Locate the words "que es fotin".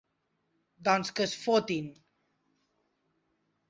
1.21-1.95